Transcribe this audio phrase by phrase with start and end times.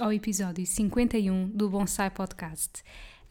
[0.00, 2.82] Ao episódio 51 do Bonsai Podcast.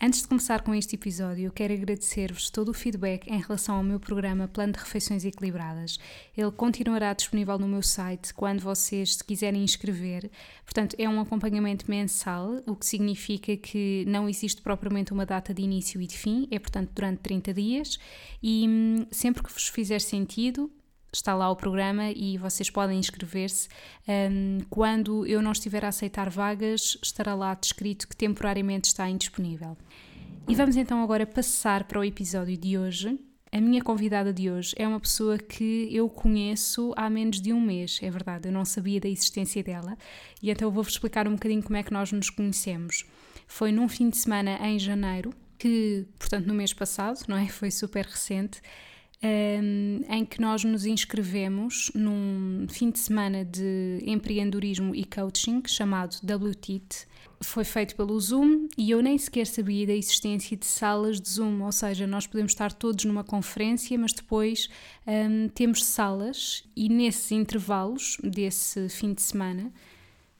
[0.01, 3.99] Antes de começar com este episódio, quero agradecer-vos todo o feedback em relação ao meu
[3.99, 5.97] programa Plano de Refeições Equilibradas.
[6.35, 10.29] Ele continuará disponível no meu site quando vocês se quiserem inscrever.
[10.65, 15.61] Portanto, é um acompanhamento mensal, o que significa que não existe propriamente uma data de
[15.61, 17.99] início e de fim, é portanto durante 30 dias
[18.41, 20.71] e hum, sempre que vos fizer sentido,
[21.13, 23.69] está lá o programa e vocês podem inscrever-se.
[24.07, 29.77] Um, quando eu não estiver a aceitar vagas, estará lá descrito que temporariamente está indisponível.
[30.47, 33.17] E vamos então agora passar para o episódio de hoje.
[33.51, 37.61] A minha convidada de hoje é uma pessoa que eu conheço há menos de um
[37.61, 39.95] mês, é verdade, eu não sabia da existência dela
[40.41, 43.05] e então vou-vos explicar um bocadinho como é que nós nos conhecemos.
[43.45, 47.47] Foi num fim de semana em janeiro, que, portanto, no mês passado, não é?
[47.47, 48.59] Foi super recente
[50.09, 57.07] em que nós nos inscrevemos num fim de semana de empreendedorismo e coaching chamado WTIT.
[57.41, 61.61] Foi feito pelo Zoom e eu nem sequer sabia da existência de salas de Zoom,
[61.61, 64.69] ou seja, nós podemos estar todos numa conferência, mas depois
[65.05, 69.71] um, temos salas e nesses intervalos desse fim de semana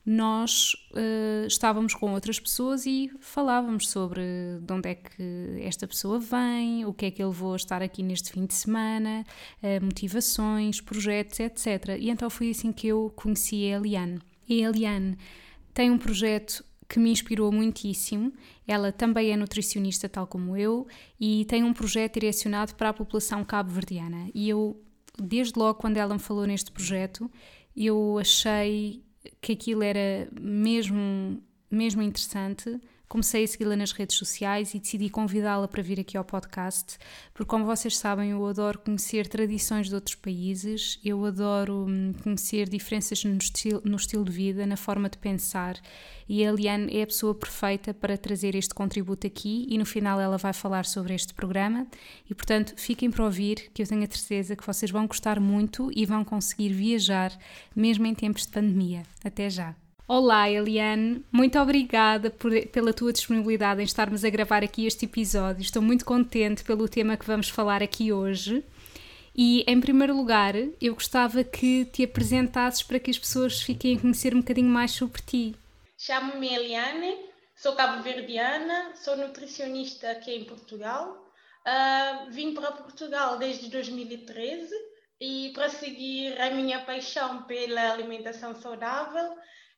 [0.06, 4.22] nós uh, estávamos com outras pessoas e falávamos sobre
[4.62, 7.82] de onde é que esta pessoa vem, o que é que ele levou a estar
[7.82, 9.24] aqui neste fim de semana,
[9.62, 11.98] uh, motivações, projetos, etc.
[11.98, 14.20] E então foi assim que eu conheci a Eliane.
[14.48, 15.18] E a Eliane
[15.74, 18.34] tem um projeto que me inspirou muitíssimo.
[18.68, 20.86] Ela também é nutricionista, tal como eu,
[21.20, 24.30] e tem um projeto direcionado para a população cabo-verdiana.
[24.34, 24.80] E eu,
[25.18, 27.32] desde logo, quando ela me falou neste projeto,
[27.76, 29.02] eu achei
[29.42, 32.80] que aquilo era mesmo, mesmo interessante,
[33.14, 36.98] comecei a segui-la nas redes sociais e decidi convidá-la para vir aqui ao podcast,
[37.32, 42.68] porque, como vocês sabem, eu adoro conhecer tradições de outros países, eu adoro hum, conhecer
[42.68, 45.80] diferenças no estilo, no estilo de vida, na forma de pensar,
[46.28, 49.68] e a Eliane é a pessoa perfeita para trazer este contributo aqui.
[49.70, 51.86] E no final ela vai falar sobre este programa,
[52.28, 55.92] e portanto, fiquem para ouvir, que eu tenho a certeza que vocês vão gostar muito
[55.96, 57.32] e vão conseguir viajar,
[57.76, 59.04] mesmo em tempos de pandemia.
[59.24, 59.83] Até já!
[60.06, 65.62] Olá, Eliane, muito obrigada por, pela tua disponibilidade em estarmos a gravar aqui este episódio.
[65.62, 68.66] Estou muito contente pelo tema que vamos falar aqui hoje.
[69.34, 74.00] E, em primeiro lugar, eu gostava que te apresentasses para que as pessoas fiquem a
[74.02, 75.56] conhecer um bocadinho mais sobre ti.
[75.98, 77.18] Chamo-me Eliane,
[77.56, 81.32] sou cabo-verdiana, sou nutricionista aqui em Portugal.
[81.66, 84.70] Uh, vim para Portugal desde 2013
[85.22, 89.34] e para seguir a minha paixão pela alimentação saudável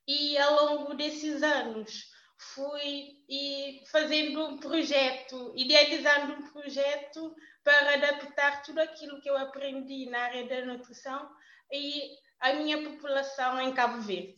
[0.07, 7.33] e ao longo desses anos fui e fazendo um projeto, idealizando um projeto
[7.63, 11.27] para adaptar tudo aquilo que eu aprendi na área da nutrição
[11.71, 12.01] e
[12.39, 14.35] a minha população em Cabo Verde.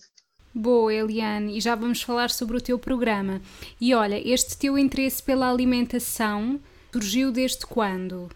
[0.53, 3.41] Boa, Eliane, e já vamos falar sobre o teu programa.
[3.79, 6.59] E olha, este teu interesse pela alimentação
[6.91, 8.31] surgiu desde quando?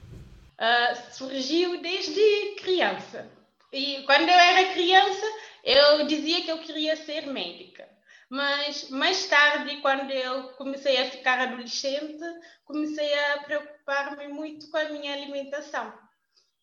[0.59, 3.27] Uh, surgiu desde criança.
[3.73, 5.25] E quando eu era criança,
[5.63, 7.87] eu dizia que eu queria ser médica.
[8.29, 12.23] Mas mais tarde, quando eu comecei a ficar adolescente,
[12.63, 15.93] comecei a preocupar-me muito com a minha alimentação.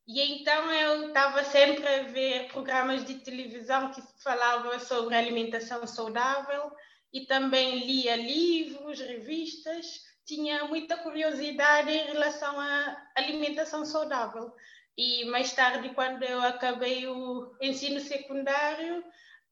[0.06, 6.72] E então eu estava sempre a ver programas de televisão que falavam sobre alimentação saudável
[7.12, 10.00] e também lia livros, revistas.
[10.25, 14.50] Tinha muita curiosidade em relação à alimentação saudável.
[14.98, 19.04] E mais tarde, quando eu acabei o ensino secundário,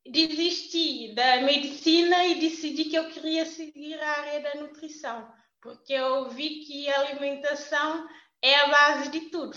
[0.05, 5.25] desisti da medicina e decidi que eu queria seguir a área da nutrição,
[5.63, 8.09] porque eu vi que a alimentação
[8.43, 9.57] é a base de tudo.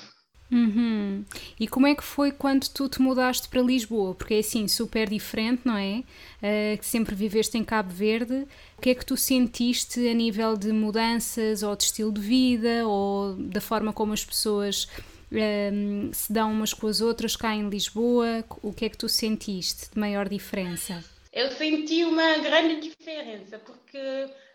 [0.51, 1.25] Uhum.
[1.59, 4.13] E como é que foi quando tu te mudaste para Lisboa?
[4.13, 6.03] Porque é assim, super diferente, não é?
[6.37, 8.47] Uh, que sempre viveste em Cabo Verde.
[8.77, 12.87] O que é que tu sentiste a nível de mudanças ou de estilo de vida
[12.87, 14.87] ou da forma como as pessoas
[15.31, 18.43] um, se dão umas com as outras cá em Lisboa?
[18.61, 21.03] O que é que tu sentiste de maior diferença?
[21.31, 23.99] Eu senti uma grande diferença, porque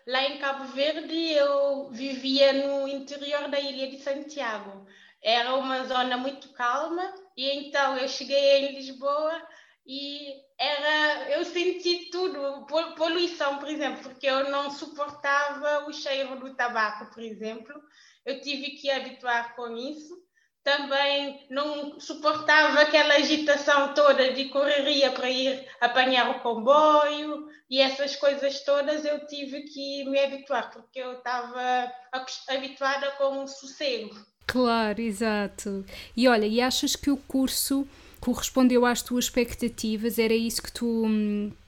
[0.05, 4.85] lá em Cabo Verde eu vivia no interior da ilha de Santiago.
[5.23, 9.41] Era uma zona muito calma e então eu cheguei em Lisboa
[9.87, 16.55] e era eu senti tudo poluição por exemplo porque eu não suportava o cheiro do
[16.55, 17.73] tabaco por exemplo
[18.25, 20.24] eu tive que habituar com isso
[20.65, 28.15] também não suportava aquela agitação toda de correria para ir apanhar o comboio e essas
[28.15, 31.91] coisas todas eu tive que me habituar porque eu estava
[32.49, 34.15] habituada com o sossego
[34.47, 35.85] claro exato
[36.17, 37.87] e olha e achas que o curso
[38.19, 40.17] correspondeu às tuas expectativas?
[40.17, 41.05] Era isso que tu,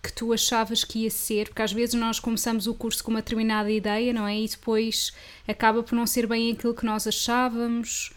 [0.02, 1.50] que tu achavas que ia ser?
[1.50, 4.40] Porque às vezes nós começamos o curso com uma determinada ideia, não é?
[4.40, 5.14] E depois
[5.48, 8.17] acaba por não ser bem aquilo que nós achávamos.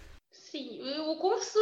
[0.51, 1.59] Sim, o curso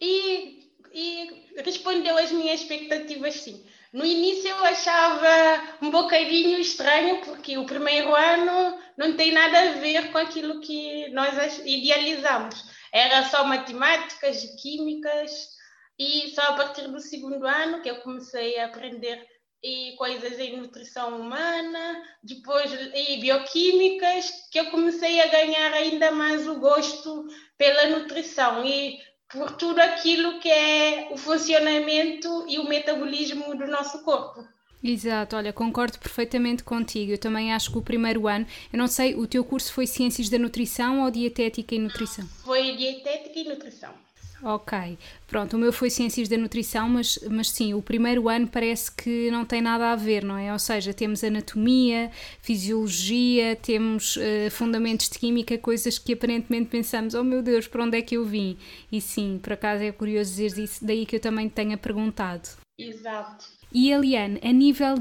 [0.00, 3.64] e, e respondeu às minhas expectativas, sim.
[3.92, 9.72] No início eu achava um bocadinho estranho, porque o primeiro ano não tem nada a
[9.74, 12.60] ver com aquilo que nós idealizamos.
[12.92, 15.50] Era só matemáticas, químicas,
[15.96, 19.24] e só a partir do segundo ano que eu comecei a aprender
[19.64, 26.46] e coisas em nutrição humana, depois e bioquímicas, que eu comecei a ganhar ainda mais
[26.46, 27.26] o gosto
[27.56, 28.98] pela nutrição e
[29.32, 34.46] por tudo aquilo que é o funcionamento e o metabolismo do nosso corpo.
[34.82, 37.12] Exato, olha, concordo perfeitamente contigo.
[37.12, 40.28] Eu também acho que o primeiro ano, eu não sei, o teu curso foi Ciências
[40.28, 42.26] da Nutrição ou Dietética e Nutrição?
[42.44, 44.03] Foi Dietética e Nutrição.
[44.46, 48.92] Ok, pronto, o meu foi Ciências da Nutrição, mas, mas sim, o primeiro ano parece
[48.92, 50.52] que não tem nada a ver, não é?
[50.52, 52.10] Ou seja, temos anatomia,
[52.42, 57.96] fisiologia, temos uh, fundamentos de química, coisas que aparentemente pensamos, oh meu Deus, para onde
[57.96, 58.58] é que eu vim?
[58.92, 62.46] E sim, por acaso é curioso dizer isso, daí que eu também tenha perguntado.
[62.78, 63.46] Exato.
[63.72, 64.96] E Eliane, a nível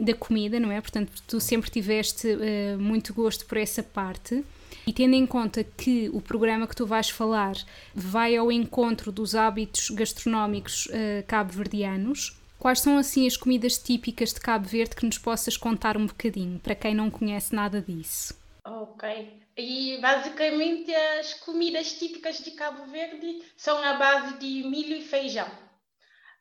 [0.00, 0.80] da comida, não é?
[0.80, 4.44] Portanto, tu sempre tiveste uh, muito gosto por essa parte.
[4.88, 7.54] E tendo em conta que o programa que tu vais falar
[7.94, 14.40] vai ao encontro dos hábitos gastronómicos uh, cabo-verdianos, quais são assim as comidas típicas de
[14.40, 18.34] Cabo Verde que nos possas contar um bocadinho, para quem não conhece nada disso?
[18.64, 19.30] Ok.
[19.58, 25.67] E basicamente as comidas típicas de Cabo Verde são a base de milho e feijão.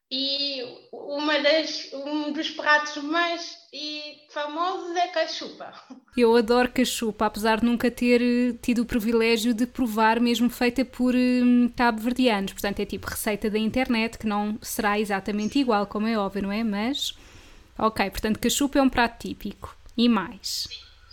[0.10, 3.58] E uma das, um dos pratos mais
[4.30, 5.74] famosos é cachupa.
[6.16, 10.86] Eu adoro cachupa, apesar de nunca ter eh, tido o privilégio de provar, mesmo feita
[10.86, 12.54] por um, cabo-verdianos.
[12.54, 16.52] Portanto, é tipo receita da internet, que não será exatamente igual, como é óbvio, não
[16.52, 16.64] é?
[16.64, 17.14] Mas,
[17.78, 19.76] ok, portanto, cachupa é um prato típico.
[19.98, 20.70] E mais?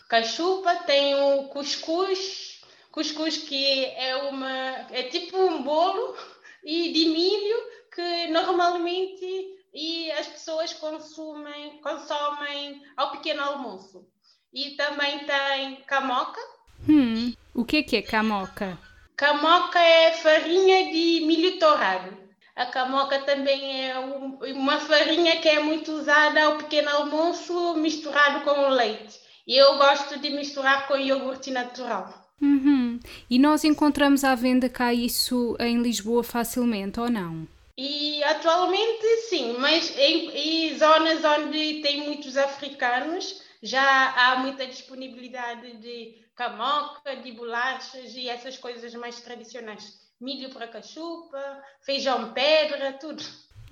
[0.09, 2.61] Cachupa tem o cuscuz,
[2.93, 6.15] cuscuz que é uma é tipo um bolo
[6.63, 14.07] e de milho que normalmente e as pessoas consumem, consomem ao pequeno almoço.
[14.53, 16.41] E também tem camoca.
[16.89, 18.79] Hum, o que é que é camoca?
[19.17, 22.17] Camoca é farinha de milho torrado.
[22.55, 28.45] A camoca também é um, uma farinha que é muito usada ao pequeno almoço misturado
[28.45, 29.19] com o leite.
[29.45, 32.33] E eu gosto de misturar com iogurte natural.
[32.41, 33.01] Uhum.
[33.29, 37.47] E nós encontramos à venda cá isso em Lisboa facilmente ou não?
[37.77, 45.79] E atualmente sim, mas em, em, zonas onde tem muitos africanos já há muita disponibilidade
[45.79, 50.01] de camoca, de bolachas e essas coisas mais tradicionais.
[50.21, 53.23] Milho para cachupa, feijão pedra, tudo.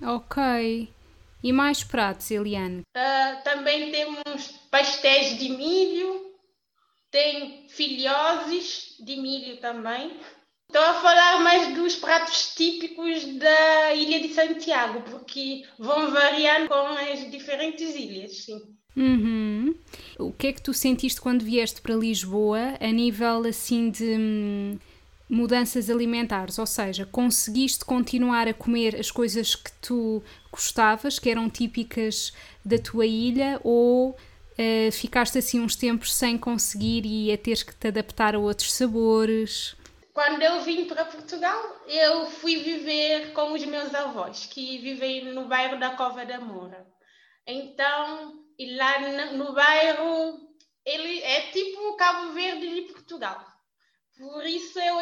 [0.01, 0.91] Ok.
[1.43, 2.81] E mais pratos, Eliane?
[2.95, 6.33] Uh, também temos pastéis de milho,
[7.11, 10.19] tem filhoses de milho também.
[10.73, 16.73] Estou a falar mais dos pratos típicos da Ilha de Santiago, porque vão variando com
[16.73, 18.59] as diferentes ilhas, sim.
[18.97, 19.75] Uhum.
[20.17, 24.79] O que é que tu sentiste quando vieste para Lisboa a nível assim de hum,
[25.29, 26.57] mudanças alimentares?
[26.57, 32.33] Ou seja, conseguiste continuar a comer as coisas que tu gostavas, que eram típicas
[32.65, 37.75] da tua ilha, ou uh, ficaste assim uns tempos sem conseguir e a teres que
[37.75, 39.75] te adaptar a outros sabores?
[40.13, 45.45] Quando eu vim para Portugal, eu fui viver com os meus avós, que vivem no
[45.45, 46.85] bairro da Cova da Moura.
[47.47, 48.99] Então, e lá
[49.31, 50.39] no bairro,
[50.85, 53.43] ele é tipo Cabo Verde de Portugal.
[54.15, 55.01] Por isso eu,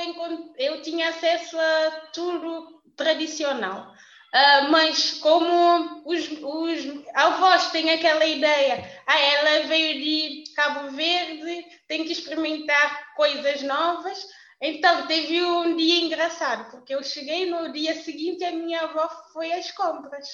[0.57, 3.93] eu tinha acesso a tudo tradicional.
[4.33, 11.65] Uh, mas como os, os avós têm aquela ideia, ah, ela veio de Cabo Verde,
[11.85, 14.25] tem que experimentar coisas novas,
[14.61, 19.51] então, teve um dia engraçado, porque eu cheguei no dia seguinte a minha avó foi
[19.51, 20.27] às compras.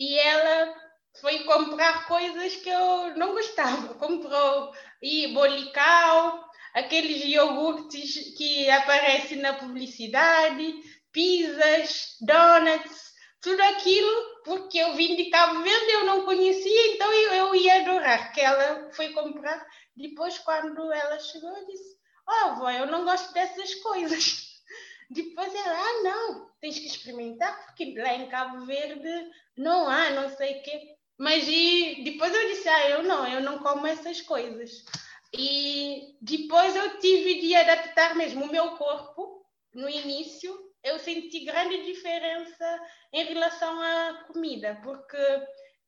[0.00, 0.74] E ela
[1.20, 3.92] foi comprar coisas que eu não gostava.
[4.00, 10.74] Comprou e bolicau, aqueles iogurtes que aparecem na publicidade,
[11.12, 13.12] pizzas, donuts,
[13.42, 17.82] tudo aquilo, porque eu vim de Cabo Verde, eu não conhecia, então eu, eu ia
[17.82, 18.32] adorar.
[18.32, 19.62] Que ela foi comprar.
[19.94, 21.95] Depois, quando ela chegou, eu disse:
[22.26, 24.60] Oh, avó, eu não gosto dessas coisas.
[25.10, 30.28] Depois ela, ah, não, tens que experimentar, porque lá em Cabo Verde não há, não
[30.30, 30.96] sei o quê.
[31.18, 34.84] Mas e depois eu disse, ah, eu não, eu não como essas coisas.
[35.32, 39.44] E depois eu tive de adaptar mesmo o meu corpo.
[39.74, 42.80] No início, eu senti grande diferença
[43.12, 45.16] em relação à comida, porque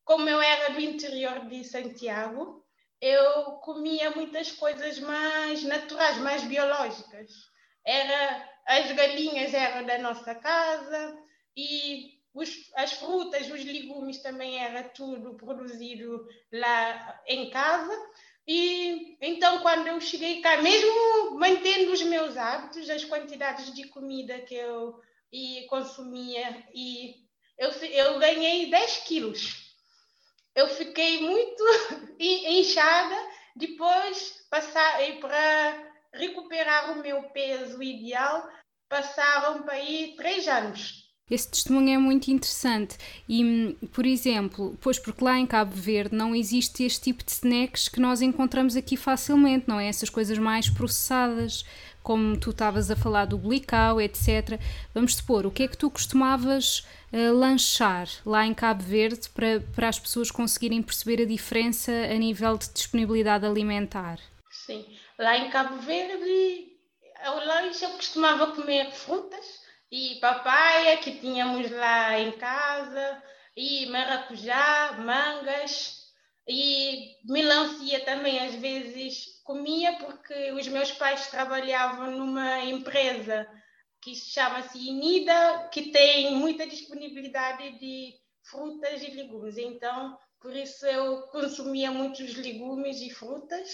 [0.04, 2.66] como eu era do interior de Santiago,
[3.00, 7.30] eu comia muitas coisas mais naturais, mais biológicas.
[7.84, 11.16] Era as galinhas eram da nossa casa
[11.56, 17.92] e os, as frutas, os legumes também era tudo produzido lá em casa.
[18.46, 24.38] E então, quando eu cheguei cá, mesmo mantendo os meus hábitos, as quantidades de comida
[24.40, 25.00] que eu
[25.32, 27.14] e consumia, e
[27.58, 29.67] eu, eu ganhei 10 quilos.
[30.58, 31.62] Eu fiquei muito
[32.18, 33.14] inchada.
[33.54, 38.44] Depois, passei para recuperar o meu peso ideal,
[38.88, 41.06] passaram para aí três anos.
[41.30, 42.96] Esse testemunho é muito interessante
[43.28, 47.88] e, por exemplo, pois porque lá em Cabo Verde não existe este tipo de snacks
[47.88, 49.86] que nós encontramos aqui facilmente, não é?
[49.86, 51.64] Essas coisas mais processadas,
[52.08, 54.58] como tu estavas a falar do blicau, etc.
[54.94, 59.60] Vamos supor, o que é que tu costumavas uh, lanchar lá em Cabo Verde para,
[59.76, 64.18] para as pessoas conseguirem perceber a diferença a nível de disponibilidade alimentar?
[64.50, 64.86] Sim,
[65.18, 66.72] lá em Cabo Verde,
[67.22, 69.60] ao lanche eu costumava comer frutas
[69.92, 73.22] e papaya que tínhamos lá em casa,
[73.54, 75.97] e maracujá, mangas,
[76.48, 83.46] e melancia também às vezes comia porque os meus pais trabalhavam numa empresa
[84.00, 89.58] que chama-se Inida, que tem muita disponibilidade de frutas e legumes.
[89.58, 93.68] Então, por isso eu consumia muitos legumes e frutas.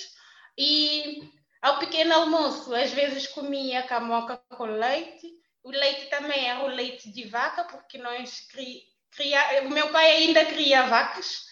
[0.59, 1.31] E
[1.63, 5.33] ao pequeno almoço, às vezes comia camoca com leite
[5.65, 10.11] o leite também era o leite de vaca, porque nós cria, cria, o meu pai
[10.11, 11.47] ainda cria vacas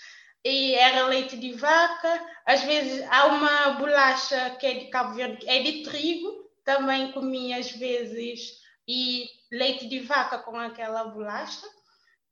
[0.44, 2.20] e era leite de vaca.
[2.46, 7.58] Às vezes há uma bolacha que é de Cabo Verde, é de trigo, também comia
[7.58, 11.66] às vezes e leite de vaca com aquela bolacha.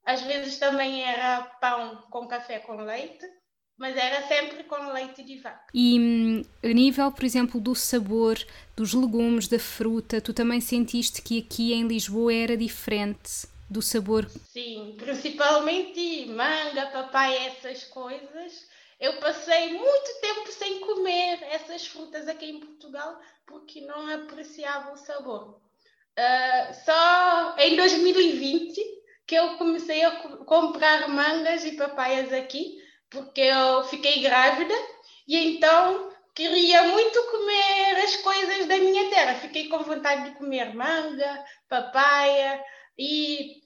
[0.05, 3.27] Às vezes também era pão com café com leite
[3.81, 5.65] mas era sempre com leite de vaca.
[5.73, 8.39] E hum, a nível, por exemplo, do sabor
[8.77, 14.29] dos legumes, da fruta, tu também sentiste que aqui em Lisboa era diferente do sabor?
[14.29, 18.69] Sim, principalmente manga, papai, essas coisas.
[18.99, 24.97] Eu passei muito tempo sem comer essas frutas aqui em Portugal porque não apreciava o
[24.97, 25.61] sabor.
[26.19, 28.81] Uh, só em 2020
[29.27, 30.11] que eu comecei a
[30.45, 34.75] comprar mangas e papaias aqui porque eu fiquei grávida
[35.27, 39.35] e então queria muito comer as coisas da minha terra.
[39.37, 42.63] Fiquei com vontade de comer manga, papaya
[42.99, 43.60] e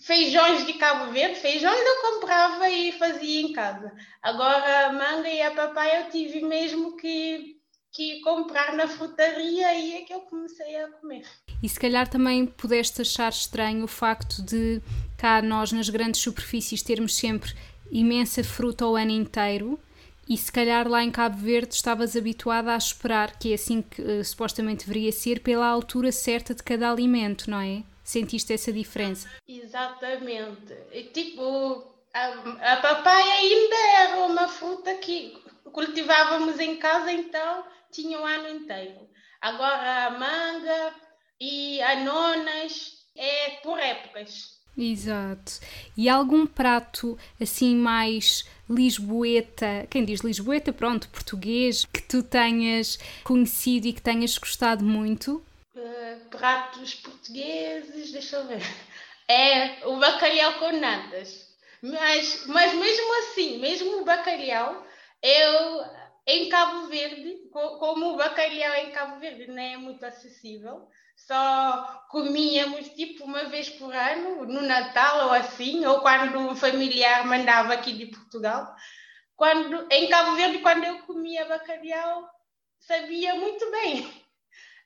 [0.00, 1.38] feijões de Cabo Verde.
[1.38, 3.92] Feijões eu comprava e fazia em casa.
[4.22, 7.60] Agora manga e a papaya eu tive mesmo que
[7.92, 11.26] que comprar na frutaria e é que eu comecei a comer.
[11.60, 14.80] E se calhar também pudeste achar estranho o facto de
[15.18, 17.52] cá nós nas grandes superfícies termos sempre
[17.90, 19.78] imensa fruta o ano inteiro
[20.28, 24.00] e se calhar lá em Cabo Verde estavas habituada a esperar que é assim que
[24.00, 27.82] uh, supostamente deveria ser pela altura certa de cada alimento, não é?
[28.10, 29.30] Sentiste essa diferença?
[29.46, 30.76] Exatamente.
[30.90, 35.40] E, tipo, a, a papaya ainda era uma fruta que
[35.72, 39.08] cultivávamos em casa, então tinha o ano inteiro.
[39.40, 40.94] Agora a manga
[41.40, 44.58] e a nonas é por épocas.
[44.76, 45.60] Exato.
[45.96, 53.86] E algum prato assim mais lisboeta, quem diz lisboeta, pronto, português, que tu tenhas conhecido
[53.86, 55.40] e que tenhas gostado muito?
[55.74, 58.62] Uh, pratos portugueses, deixa eu ver.
[59.28, 61.48] É o bacalhau com natas.
[61.82, 64.84] Mas, mas mesmo assim, mesmo o bacalhau,
[65.22, 65.84] eu
[66.26, 72.88] em Cabo Verde, como o bacalhau em Cabo Verde não é muito acessível, só comíamos
[72.90, 77.92] tipo uma vez por ano, no Natal ou assim, ou quando um familiar mandava aqui
[77.92, 78.74] de Portugal.
[79.36, 82.28] Quando, em Cabo Verde, quando eu comia bacalhau,
[82.78, 84.29] sabia muito bem.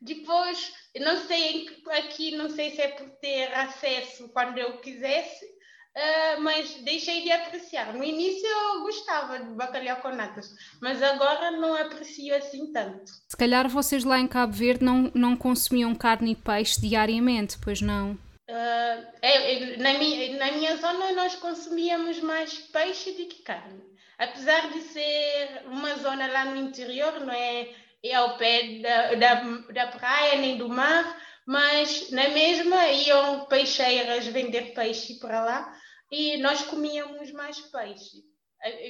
[0.05, 6.41] Depois, não sei, aqui não sei se é por ter acesso quando eu quisesse, uh,
[6.41, 7.95] mas deixei de apreciar.
[7.95, 10.51] No início eu gostava de bacalhau com natas,
[10.83, 13.11] mas agora não aprecio assim tanto.
[13.29, 17.81] Se calhar vocês lá em Cabo Verde não, não consumiam carne e peixe diariamente, pois
[17.81, 18.13] não?
[18.47, 23.83] Uh, é, na, minha, na minha zona nós consumíamos mais peixe do que carne.
[24.19, 27.71] Apesar de ser uma zona lá no interior, não é,
[28.05, 29.35] é ao pé da, da,
[29.73, 35.75] da praia nem do mar, mas na mesma iam peixeiras vender peixe para lá
[36.11, 38.23] e nós comíamos mais peixe.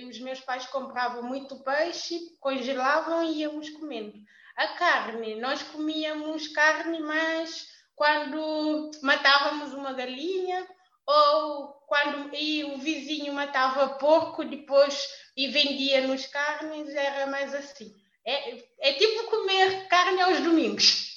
[0.08, 4.14] Os meus pais compravam muito peixe, congelavam e íamos comendo.
[4.56, 10.66] A carne, nós comíamos carne, mas quando matávamos uma galinha
[11.06, 17.92] ou quando e o vizinho matava porco depois e vendia nos carnes, era mais assim.
[18.26, 21.14] É, é tipo comer carne aos domingos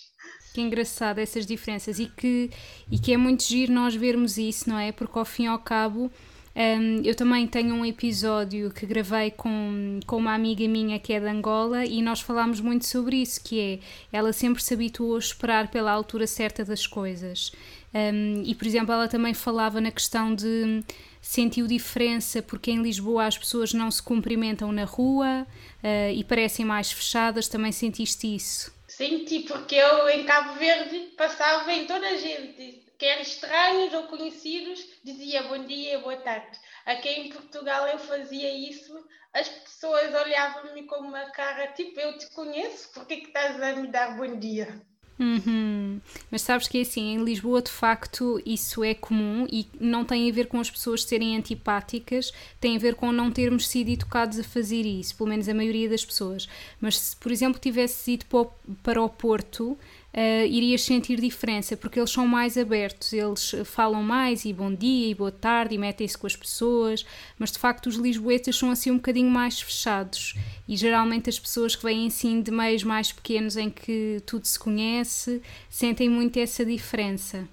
[0.57, 2.49] que engraçado essas diferenças e que,
[2.91, 4.91] e que é muito giro nós vermos isso, não é?
[4.91, 6.11] Porque ao fim e ao cabo.
[6.55, 11.19] Um, eu também tenho um episódio que gravei com, com uma amiga minha que é
[11.19, 13.79] de Angola e nós falámos muito sobre isso, que é
[14.11, 17.51] ela sempre se habituou a esperar pela altura certa das coisas.
[17.93, 20.83] Um, e, por exemplo, ela também falava na questão de
[21.21, 25.45] sentiu diferença porque em Lisboa as pessoas não se cumprimentam na rua
[25.83, 27.47] uh, e parecem mais fechadas.
[27.47, 28.71] Também sentiste isso?
[28.87, 34.83] Senti, porque eu em Cabo Verde passava em toda a gente, quer estranhos ou conhecidos,
[35.03, 36.57] dizia bom dia e boa tarde.
[36.85, 38.93] Aqui em Portugal eu fazia isso,
[39.33, 43.87] as pessoas olhavam-me com uma cara tipo, eu te conheço, por que estás a me
[43.87, 44.81] dar bom dia?
[45.19, 45.76] Uhum.
[46.29, 50.29] Mas sabes que é assim, em Lisboa de facto isso é comum e não tem
[50.29, 54.39] a ver com as pessoas serem antipáticas, tem a ver com não termos sido educados
[54.39, 56.47] a fazer isso, pelo menos a maioria das pessoas.
[56.79, 58.25] Mas se, por exemplo, tivesse ido
[58.83, 59.77] para o Porto,
[60.17, 65.11] uh, irias sentir diferença, porque eles são mais abertos, eles falam mais e bom dia
[65.11, 67.05] e boa tarde e metem-se com as pessoas,
[67.37, 70.33] mas de facto os lisboetas são assim um bocadinho mais fechados
[70.67, 74.57] e geralmente as pessoas que vêm assim de meios mais pequenos em que tudo se
[74.57, 77.47] conhece sentem muito essa diferença.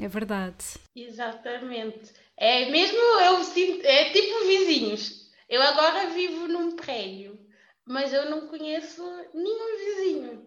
[0.00, 0.56] É verdade.
[0.96, 2.12] Exatamente.
[2.36, 5.30] É mesmo, eu sinto, é tipo vizinhos.
[5.48, 7.38] Eu agora vivo num prédio
[7.84, 9.02] mas eu não conheço
[9.34, 10.41] nenhum vizinho.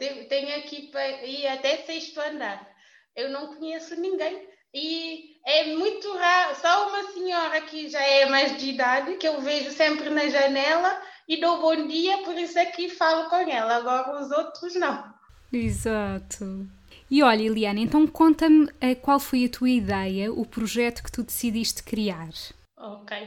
[0.45, 2.69] Tenho aqui para ir até sexto andar.
[3.15, 4.47] Eu não conheço ninguém.
[4.71, 9.41] E é muito raro, só uma senhora que já é mais de idade, que eu
[9.41, 13.77] vejo sempre na janela e dou bom dia, por isso é que falo com ela.
[13.77, 15.03] Agora os outros não.
[15.51, 16.67] Exato.
[17.09, 21.23] E olha, Eliana, então conta-me eh, qual foi a tua ideia, o projeto que tu
[21.23, 22.29] decidiste criar.
[22.77, 23.17] Ok.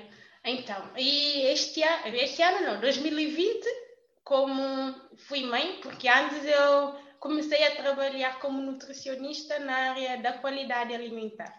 [0.44, 3.66] Então, e este ano, este ano não, 2020
[4.28, 10.94] como fui mãe, porque antes eu comecei a trabalhar como nutricionista na área da qualidade
[10.94, 11.52] alimentar.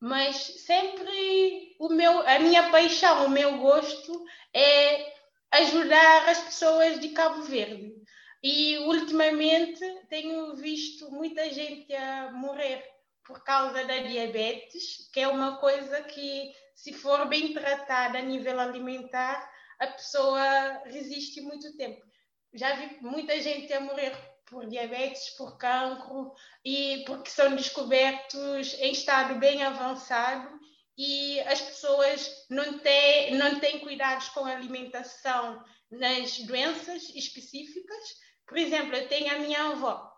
[0.00, 5.14] Mas sempre o meu, a minha paixão, o meu gosto é
[5.52, 7.94] ajudar as pessoas de Cabo Verde.
[8.42, 12.84] E ultimamente tenho visto muita gente a morrer
[13.24, 18.58] por causa da diabetes, que é uma coisa que, se for bem tratada a nível
[18.58, 22.02] alimentar, a pessoa resiste muito tempo.
[22.52, 24.12] Já vi muita gente a morrer
[24.52, 26.32] por diabetes, por cancro
[26.64, 30.48] e porque são descobertos em estado bem avançado
[30.96, 38.04] e as pessoas não têm, não têm cuidados com a alimentação nas doenças específicas.
[38.46, 40.12] Por exemplo, eu tenho a minha avó.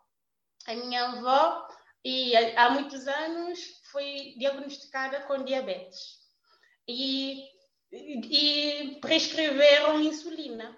[0.66, 1.66] A minha avó,
[2.04, 3.60] e há muitos anos,
[3.92, 6.18] foi diagnosticada com diabetes.
[6.88, 7.54] E
[7.94, 10.76] e prescreveram insulina.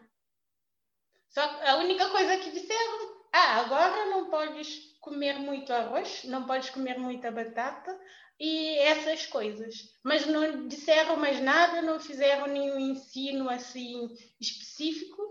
[1.28, 6.70] Só a única coisa que disseram, ah, agora não podes comer muito arroz, não podes
[6.70, 7.94] comer muita batata
[8.40, 9.74] e essas coisas.
[10.02, 14.08] Mas não disseram mais nada, não fizeram nenhum ensino assim
[14.40, 15.22] específico.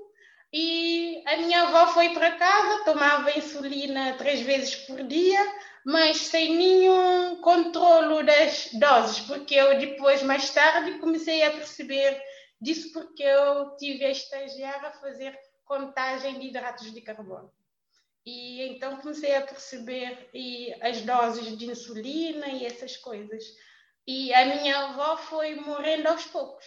[0.54, 5.40] E a minha avó foi para casa, tomava insulina três vezes por dia,
[5.84, 12.22] mas sem nenhum controlo das doses, porque eu depois, mais tarde, comecei a perceber
[12.62, 17.52] disso porque eu tive a estagiar a fazer contagem de hidratos de carbono.
[18.26, 23.44] E então comecei a perceber e as doses de insulina e essas coisas.
[24.08, 26.66] E a minha avó foi morrendo aos poucos.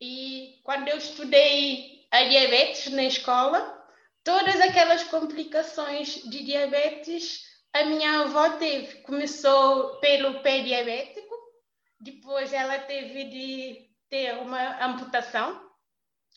[0.00, 3.82] E quando eu estudei a diabetes na escola,
[4.22, 7.42] todas aquelas complicações de diabetes
[7.74, 11.34] a minha avó teve, começou pelo pé diabético,
[11.98, 15.60] depois ela teve de ter uma amputação,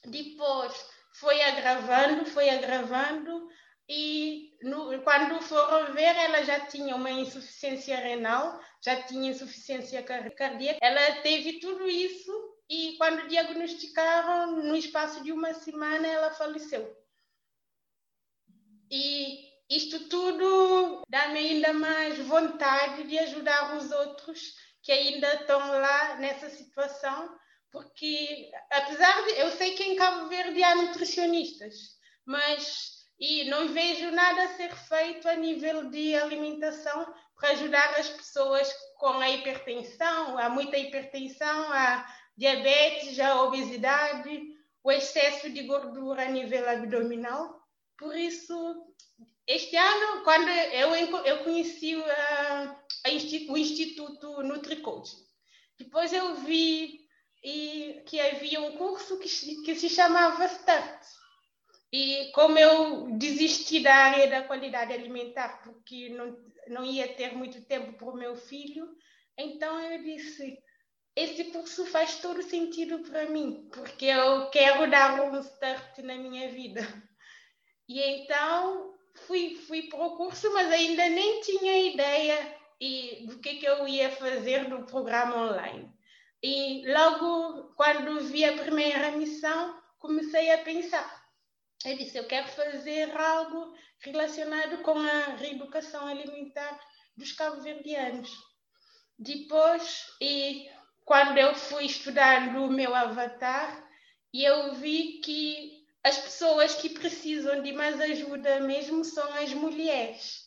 [0.03, 0.73] depois
[1.13, 3.47] foi agravando, foi agravando
[3.89, 10.79] e no, quando foram ver, ela já tinha uma insuficiência renal, já tinha insuficiência cardíaca.
[10.81, 12.31] Ela teve tudo isso
[12.69, 16.95] e quando diagnosticaram, no espaço de uma semana, ela faleceu.
[18.91, 26.15] E isto tudo dá-me ainda mais vontade de ajudar os outros que ainda estão lá
[26.15, 27.37] nessa situação,
[27.71, 34.11] porque apesar de eu sei que em Cabo Verde há nutricionistas, mas e não vejo
[34.11, 40.37] nada a ser feito a nível de alimentação para ajudar as pessoas com a hipertensão,
[40.37, 44.41] há muita hipertensão, há diabetes, a obesidade,
[44.83, 47.61] o excesso de gordura a nível abdominal.
[47.97, 48.85] Por isso,
[49.45, 55.25] este ano, quando eu, eu conheci uh, a, o Instituto NutriCoaching,
[55.79, 57.07] depois eu vi
[57.43, 59.29] e, que havia um curso que,
[59.63, 61.05] que se chamava START.
[61.91, 67.63] E como eu desisti da área da qualidade alimentar, porque não, não ia ter muito
[67.65, 68.87] tempo para o meu filho,
[69.37, 70.57] então eu disse:
[71.15, 76.49] esse curso faz todo sentido para mim, porque eu quero dar um start na minha
[76.49, 76.81] vida.
[77.89, 78.93] E então
[79.25, 83.87] fui, fui para o curso, mas ainda nem tinha ideia e, do que, que eu
[83.87, 85.91] ia fazer no programa online.
[86.43, 91.16] E logo quando vi a primeira missão, comecei a pensar.
[91.85, 96.79] Eu disse, eu quero fazer algo relacionado com a reeducação alimentar
[97.15, 98.29] dos cabo-verdianos.
[99.17, 100.69] Depois, e
[101.05, 103.87] quando eu fui estudando o meu avatar,
[104.33, 110.45] eu vi que as pessoas que precisam de mais ajuda mesmo são as mulheres.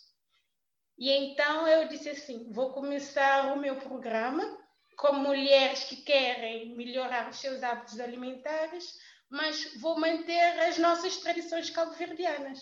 [0.98, 4.58] E então eu disse assim: vou começar o meu programa
[4.96, 8.98] com mulheres que querem melhorar os seus hábitos alimentares,
[9.30, 12.58] mas vou manter as nossas tradições cabo-verdianas,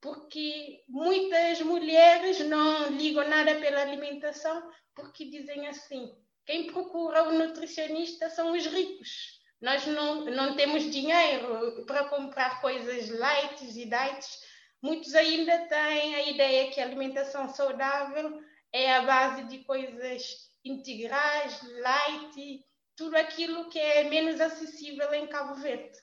[0.00, 6.14] porque muitas mulheres não ligam nada pela alimentação, porque dizem assim:
[6.46, 9.40] quem procura o nutricionista são os ricos.
[9.60, 14.38] Nós não, não temos dinheiro para comprar coisas light e diets.
[14.82, 18.38] Muitos ainda têm a ideia que a alimentação saudável
[18.72, 22.62] é a base de coisas integrais, light,
[22.96, 25.96] tudo aquilo que é menos acessível em Cabo Verde.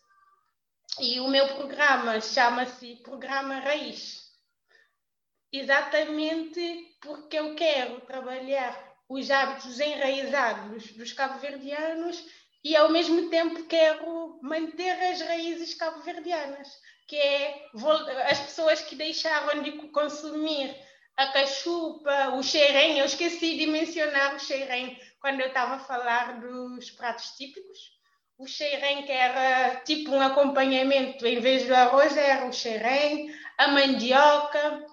[0.99, 4.29] E o meu programa chama-se Programa Raiz.
[5.51, 12.23] Exatamente porque eu quero trabalhar os hábitos enraizados dos cabo-verdianos
[12.63, 16.69] e ao mesmo tempo quero manter as raízes cabo-verdianas,
[17.07, 17.69] que é
[18.29, 20.75] as pessoas que deixaram de consumir
[21.15, 26.39] a cachupa, o xerém, eu esqueci de mencionar o xerém quando eu estava a falar
[26.39, 28.00] dos pratos típicos.
[28.41, 33.67] O xerém que era tipo um acompanhamento, em vez do arroz era o xerém, a
[33.67, 34.83] mandioca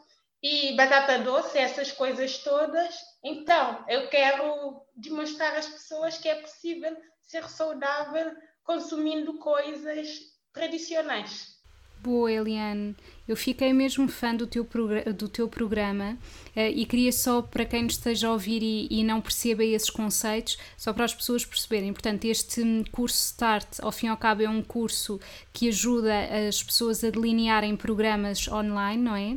[0.43, 2.95] e batata doce, essas coisas todas.
[3.25, 10.11] Então, eu quero demonstrar às pessoas que é possível ser saudável consumindo coisas
[10.53, 11.58] tradicionais.
[12.03, 12.95] Boa, Eliane.
[13.27, 14.67] Eu fiquei mesmo fã do teu,
[15.15, 16.17] do teu programa
[16.57, 19.91] uh, e queria só, para quem nos esteja a ouvir e, e, não perceba esses
[19.91, 21.93] conceitos, só para as pessoas perceberem.
[21.93, 25.21] Portanto, este curso START, ao fim e ao cabo, é um curso
[25.53, 26.15] que ajuda
[26.49, 29.37] as pessoas a delinearem programas online, não é?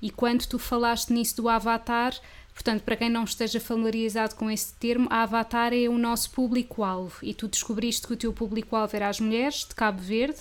[0.00, 2.14] E quando tu falaste nisso do avatar,
[2.54, 7.16] Portanto, para quem não esteja familiarizado com esse termo, a Avatar é o nosso público-alvo
[7.22, 10.40] e tu descobriste que o teu público-alvo era as mulheres de Cabo Verde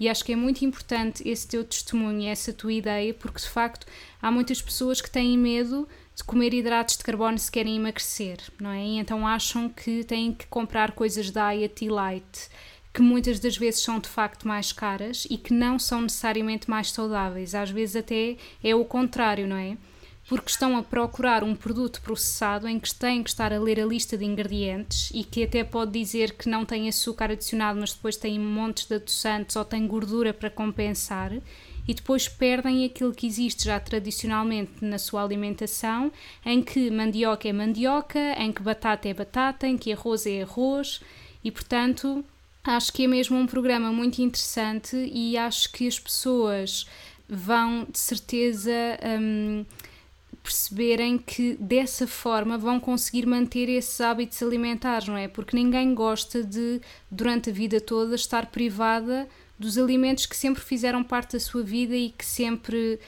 [0.00, 3.86] e acho que é muito importante esse teu testemunho, essa tua ideia, porque de facto
[4.20, 5.86] há muitas pessoas que têm medo
[6.16, 8.82] de comer hidratos de carbono se querem emagrecer, não é?
[8.82, 12.48] E então acham que têm que comprar coisas diet e light,
[12.94, 16.90] que muitas das vezes são de facto mais caras e que não são necessariamente mais
[16.90, 17.54] saudáveis.
[17.54, 19.76] Às vezes até é o contrário, não é?
[20.30, 23.84] Porque estão a procurar um produto processado em que têm que estar a ler a
[23.84, 28.16] lista de ingredientes e que até pode dizer que não tem açúcar adicionado, mas depois
[28.16, 33.64] tem montes de adoçantes ou tem gordura para compensar e depois perdem aquilo que existe
[33.64, 36.12] já tradicionalmente na sua alimentação,
[36.46, 41.00] em que mandioca é mandioca, em que batata é batata, em que arroz é arroz
[41.42, 42.24] e portanto
[42.62, 46.86] acho que é mesmo um programa muito interessante e acho que as pessoas
[47.28, 48.72] vão de certeza
[49.20, 49.64] um,
[50.50, 55.28] perceberem que dessa forma vão conseguir manter esses hábitos alimentares, não é?
[55.28, 61.04] Porque ninguém gosta de, durante a vida toda, estar privada dos alimentos que sempre fizeram
[61.04, 62.98] parte da sua vida e que sempre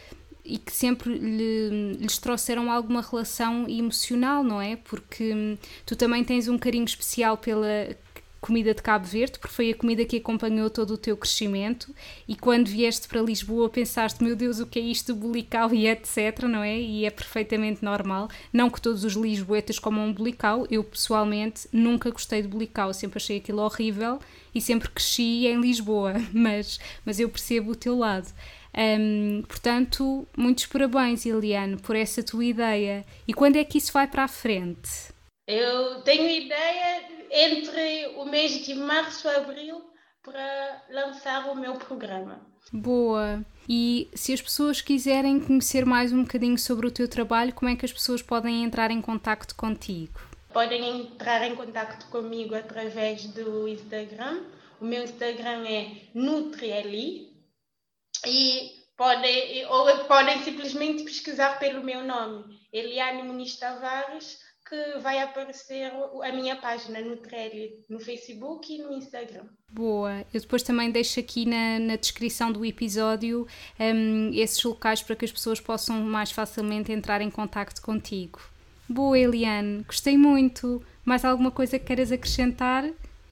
[0.45, 4.75] e que sempre lhe, lhes trouxeram alguma relação emocional, não é?
[4.75, 7.97] Porque hum, tu também tens um carinho especial pela
[8.43, 11.95] comida de Cabo Verde, porque foi a comida que acompanhou todo o teu crescimento
[12.27, 16.43] e quando vieste para Lisboa pensaste, meu Deus, o que é isto, bulical e etc,
[16.43, 16.77] não é?
[16.77, 18.29] E é perfeitamente normal.
[18.53, 23.37] Não que todos os lisboetas comam bulical, eu pessoalmente nunca gostei de bulical, sempre achei
[23.37, 24.19] aquilo horrível
[24.53, 28.29] e sempre cresci em Lisboa, mas, mas eu percebo o teu lado.
[28.77, 33.05] Um, portanto, muitos parabéns, Eliane, por essa tua ideia.
[33.29, 35.13] E quando é que isso vai para a frente?
[35.47, 39.83] Eu tenho ideia entre o mês de março e abril
[40.23, 42.47] para lançar o meu programa.
[42.73, 43.45] Boa.
[43.69, 47.75] E se as pessoas quiserem conhecer mais um bocadinho sobre o teu trabalho, como é
[47.75, 50.21] que as pessoas podem entrar em contato contigo?
[50.53, 54.45] Podem entrar em contato comigo através do Instagram.
[54.81, 57.33] O meu Instagram é Nutrieli,
[58.27, 64.39] e podem, ou podem simplesmente pesquisar pelo meu nome, Eliane Muniz Tavares,
[64.73, 69.45] que vai aparecer a minha página no Trelli, no Facebook e no Instagram.
[69.69, 73.47] Boa, eu depois também deixo aqui na, na descrição do episódio
[73.79, 78.41] um, esses locais para que as pessoas possam mais facilmente entrar em contato contigo.
[78.89, 80.83] Boa, Eliane, gostei muito.
[81.05, 82.89] Mais alguma coisa que queiras acrescentar?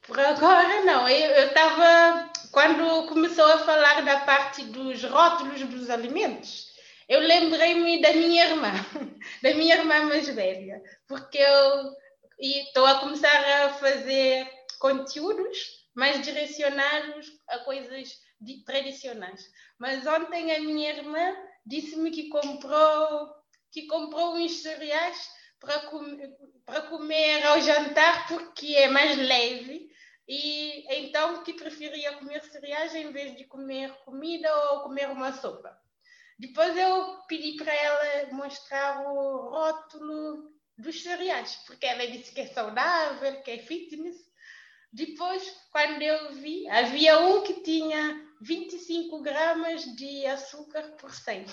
[0.07, 6.70] Por agora não, eu estava quando começou a falar da parte dos rótulos dos alimentos,
[7.11, 8.71] eu lembrei-me da minha irmã,
[9.43, 11.93] da minha irmã mais velha, porque eu
[12.39, 15.59] estou a começar a fazer conteúdos
[15.93, 18.17] mais direcionados a coisas
[18.65, 19.45] tradicionais.
[19.77, 23.29] Mas ontem a minha irmã disse-me que comprou
[23.73, 26.17] que comprou uns cereais para, com,
[26.65, 29.91] para comer ao jantar porque é mais leve
[30.29, 35.77] e então que preferia comer cereais em vez de comer comida ou comer uma sopa.
[36.41, 42.47] Depois eu pedi para ela mostrar o rótulo dos cereais, porque ela disse que é
[42.47, 44.17] saudável, que é fitness.
[44.91, 51.45] Depois, quando eu vi, havia um que tinha 25 gramas de açúcar por 100.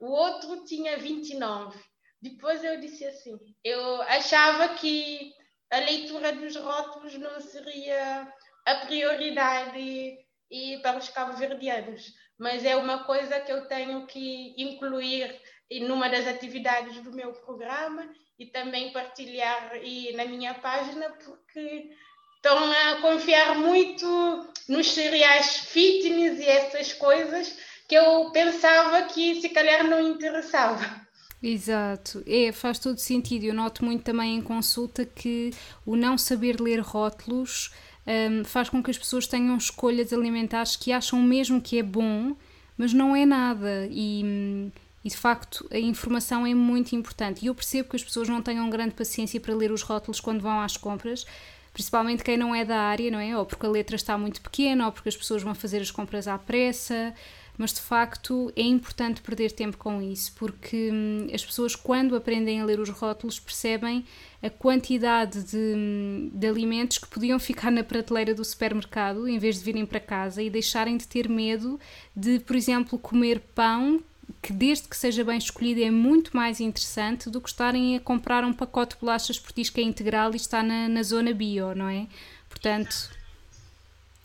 [0.00, 1.78] O outro tinha 29.
[2.22, 5.34] Depois eu disse assim, eu achava que
[5.70, 8.32] a leitura dos rótulos não seria
[8.64, 10.16] a prioridade
[10.50, 12.06] e, para os cabo-verdianos,
[12.38, 15.34] mas é uma coisa que eu tenho que incluir
[15.82, 21.90] numa das atividades do meu programa e também partilhar e na minha página, porque
[22.36, 29.48] estão a confiar muito nos cereais fitness e essas coisas que eu pensava que se
[29.48, 31.08] calhar não interessava.
[31.42, 33.44] Exato, é, faz todo sentido.
[33.44, 35.52] Eu noto muito também em consulta que
[35.86, 37.72] o não saber ler rótulos
[38.08, 42.34] um, faz com que as pessoas tenham escolhas alimentares que acham mesmo que é bom,
[42.76, 43.86] mas não é nada.
[43.90, 44.70] E,
[45.04, 47.44] e de facto a informação é muito importante.
[47.44, 50.40] E eu percebo que as pessoas não tenham grande paciência para ler os rótulos quando
[50.40, 51.26] vão às compras,
[51.72, 53.36] principalmente quem não é da área, não é?
[53.36, 56.26] Ou porque a letra está muito pequena, ou porque as pessoas vão fazer as compras
[56.26, 57.14] à pressa
[57.58, 62.60] mas de facto é importante perder tempo com isso, porque hum, as pessoas, quando aprendem
[62.60, 64.06] a ler os rótulos, percebem
[64.40, 69.58] a quantidade de, hum, de, alimentos que podiam ficar na prateleira do supermercado em vez
[69.58, 71.80] de virem para casa e deixarem de ter medo
[72.14, 74.00] de, por exemplo, comer pão.
[74.42, 78.44] Que desde que seja bem escolhido é muito mais interessante do que estarem a comprar
[78.44, 81.88] um pacote de bolachas diz que é integral e está na, na zona bio, não
[81.88, 82.06] é?
[82.48, 83.10] Portanto,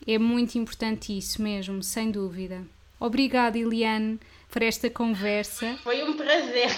[0.06, 2.64] é muito importante isso mesmo, sem dúvida.
[2.98, 4.18] Obrigada, Eliane,
[4.50, 5.76] por esta conversa.
[5.82, 6.70] Foi um prazer.